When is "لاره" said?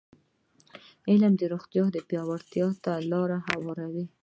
3.11-3.37